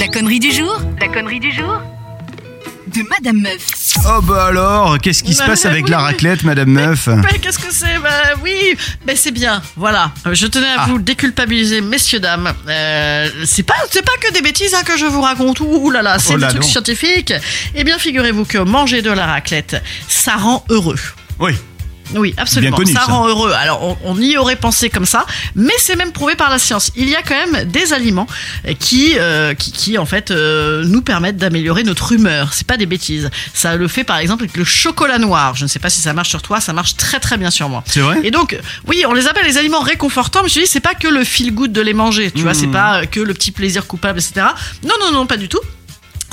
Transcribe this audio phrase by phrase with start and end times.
[0.00, 1.80] La connerie du jour La connerie du jour
[2.86, 3.66] De Madame Meuf.
[4.06, 7.38] Oh bah alors, qu'est-ce qui se passe Bah, avec oui, la raclette, Madame Meuf Mais
[7.38, 7.98] qu'est-ce que c'est?
[8.02, 8.10] Bah
[8.42, 9.60] oui, ben c'est bien.
[9.76, 10.12] Voilà.
[10.26, 10.86] Euh, Je tenais à Ah.
[10.88, 12.52] vous déculpabiliser, messieurs dames.
[12.68, 15.60] Euh, c'est pas, c'est pas que des bêtises hein, que je vous raconte.
[15.60, 16.68] Ouh, là là, c'est Oh des trucs non.
[16.68, 17.34] scientifiques.
[17.74, 20.98] Eh bien, figurez-vous que manger de la raclette, ça rend heureux.
[21.40, 21.52] Oui,
[22.14, 22.76] Oui, absolument.
[22.76, 23.12] connu, ça, ça.
[23.12, 23.52] rend heureux.
[23.52, 26.90] Alors, on, on y aurait pensé comme ça, mais c'est même prouvé par la science.
[26.96, 28.26] Il y a quand même des aliments
[28.66, 32.52] euh, qui, euh, qui, qui en fait, euh, nous permettent d'améliorer notre humeur.
[32.52, 33.30] C'est pas des bêtises.
[33.54, 35.54] Ça le fait, par exemple, avec le chocolat noir.
[35.54, 36.60] Je ne sais pas si ça marche sur toi.
[36.60, 37.82] Ça marche très très bien sur moi.
[37.86, 38.20] c'est vrai?
[38.24, 40.42] Et donc, oui, on les appelle les aliments réconfortants.
[40.42, 42.30] Mais je me suis dit, c'est pas que le feel good de les manger.
[42.30, 44.46] Tu vois, c'est pas euh, que le petit plaisir coupable, etc.
[44.84, 45.60] Non, non, non, pas du tout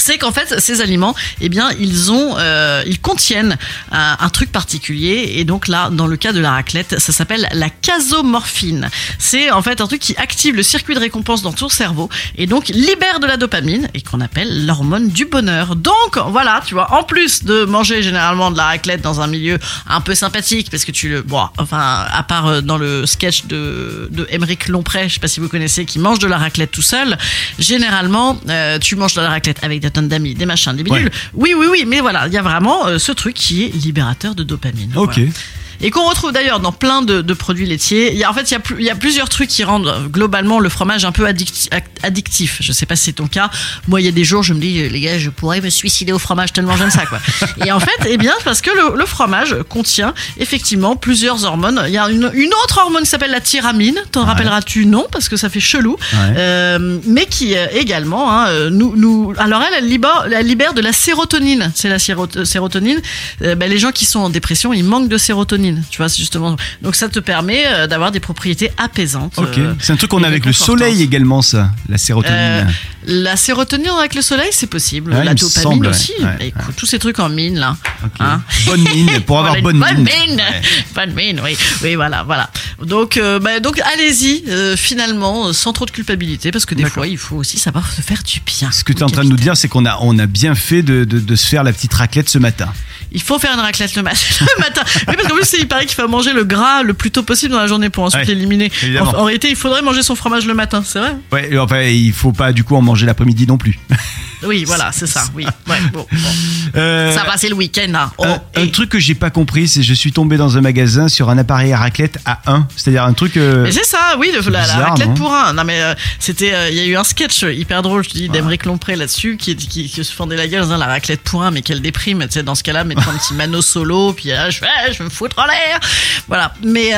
[0.05, 3.57] c'est qu'en fait ces aliments eh bien ils ont euh, ils contiennent
[3.91, 5.33] un, un truc particulier.
[5.37, 8.89] Et donc là dans le cas de la raclette ça s'appelle la casomorphine.
[9.17, 12.45] C'est en fait un truc qui active le circuit de récompense dans ton cerveau et
[12.45, 15.75] donc libère de la dopamine et qu'on appelle l'hormone du bonheur.
[15.75, 19.57] Donc voilà tu vois en plus de manger généralement de la raclette dans un milieu
[19.87, 23.45] un peu sympathique parce que tu le bon enfin à part euh, dans le sketch
[23.45, 26.69] de de Émeric Lompré je sais pas si vous connaissez qui mange de la raclette
[26.69, 27.17] tout seul
[27.57, 31.11] généralement euh, tu manges de la raclette avec des d'amis des machins des bidules Ouais.
[31.33, 34.35] oui oui oui mais voilà il y a vraiment euh, ce truc qui est libérateur
[34.35, 35.15] de dopamine Ok.
[35.15, 35.31] Voilà.
[35.81, 38.11] Et qu'on retrouve d'ailleurs dans plein de, de produits laitiers.
[38.13, 39.63] Il y a, en fait, il y, a plus- il y a plusieurs trucs qui
[39.63, 41.69] rendent euh, globalement le fromage un peu addicti-
[42.03, 42.57] addictif.
[42.61, 43.49] Je sais pas si c'est ton cas.
[43.87, 46.11] Moi, il y a des jours, je me dis, les gars, je pourrais me suicider
[46.11, 47.19] au fromage tellement j'aime ça, quoi.
[47.65, 51.81] Et en fait, eh bien, parce que le, le fromage contient effectivement plusieurs hormones.
[51.87, 53.99] Il y a une, une autre hormone qui s'appelle la tyramine.
[54.11, 54.27] T'en Ouais.
[54.27, 55.97] rappelleras-tu Non, parce que ça fait chelou.
[56.13, 56.19] Ouais.
[56.37, 60.81] Euh, mais qui euh, également, hein, nous, nous, alors elle, elle libère, elle libère de
[60.81, 61.71] la sérotonine.
[61.75, 62.99] C'est la séro- sérotonine.
[63.41, 65.64] Euh, ben, les gens qui sont en dépression, ils manquent de sérotonine.
[65.89, 66.55] Tu vois, c'est justement.
[66.81, 69.33] Donc ça te permet euh, d'avoir des propriétés apaisantes.
[69.37, 69.57] Ok.
[69.57, 72.35] euh, C'est un truc qu'on et a avec le soleil également, ça, la sérotonine.
[72.37, 72.63] Euh,
[73.07, 75.11] la sérotonine avec le soleil, c'est possible.
[75.13, 75.91] Ouais, la me dopamine semble, ouais.
[75.91, 76.13] aussi.
[76.21, 77.77] Ouais, Écoute, tous ces trucs en mine là.
[78.03, 78.11] Ok.
[78.19, 78.41] hein.
[78.65, 80.41] Bonne mine, pour avoir bonne, mine.
[80.95, 81.57] Bonne mine, oui.
[81.83, 82.49] Oui, voilà, voilà.
[82.83, 86.83] Donc, euh, bah, donc allez-y, euh, finalement, euh, sans trop de culpabilité, parce que des
[86.83, 86.95] D'accord.
[87.03, 88.71] fois, il faut aussi savoir se faire du bien.
[88.71, 90.55] Ce que tu es en train de nous dire, c'est qu'on a, on a bien
[90.55, 92.71] fait de, de, de se faire la petite raclette ce matin.
[93.15, 94.17] Il faut faire une raclette le matin.
[94.41, 94.81] le matin.
[95.07, 97.53] Oui, parce qu'en plus, il paraît qu'il faut manger le gras le plus tôt possible
[97.53, 98.69] dans la journée pour ensuite Ouais, l'éliminer.
[98.99, 102.11] En, en réalité, il faudrait manger son fromage le matin, c'est vrai Ouais, enfin, il
[102.11, 103.79] faut pas du coup en manger l'après-midi non plus.
[104.43, 105.23] Oui, voilà, c'est ça.
[105.33, 106.29] Oui, ouais, bon, bon.
[106.75, 108.11] Euh, Ça va, c'est le week-end là.
[108.17, 108.25] Oh,
[108.55, 111.29] un, truc que j'ai pas compris, c'est que je suis tombé dans un magasin sur
[111.29, 112.67] un appareil à raclette à 1.
[112.75, 113.37] C'est-à-dire un truc.
[113.37, 115.53] euh, Mais c'est ça, oui, la, la bizarre, raclette pour un.
[115.53, 118.29] Non, mais euh, c'était, il y a eu un sketch hyper drôle, je te dis,
[118.29, 121.43] d'Emeric Lompré là-dessus, qui, qui, qui se fendait la gueule en disant la raclette pour
[121.43, 124.29] un, mais quelle déprime, tu sais, dans ce cas-là, mettre un petit mano solo, puis
[124.29, 125.79] je vais, je vais me foutre en l'air.
[126.27, 126.53] Voilà.
[126.63, 126.91] Mais,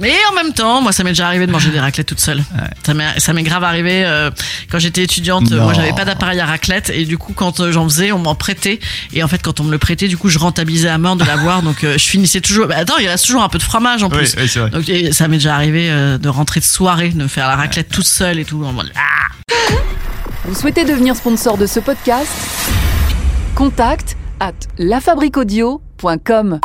[0.00, 2.42] mais en même temps, moi, ça m'est déjà arrivé de manger des raclettes toute seule.
[2.84, 4.04] Ça m'est, ça m'est grave arrivé,
[4.70, 5.64] quand j'étais étudiante, Non.
[5.64, 8.34] moi, j'avais pas d'appareil à raclette, et du coup, quand euh, j'en faisais, on m'en
[8.34, 8.78] prêtait,
[9.12, 11.24] et en fait, quand on me le prêtait, du coup, je rentabilisais à mort de
[11.24, 14.02] l'avoir, donc euh, je finissais toujours, bah, attends, il reste toujours un peu de fromage
[14.02, 14.34] en Oui, plus.
[14.38, 14.70] oui, c'est vrai.
[14.70, 17.88] Donc et ça m'est déjà arrivé euh, de rentrer de soirée, de faire la raclette
[17.88, 18.64] toute seule et tout.
[18.64, 19.52] en mode, ah
[20.44, 22.28] Vous souhaitez devenir sponsor de ce podcast?
[23.54, 26.60] Contact à lafabriquaudio.com.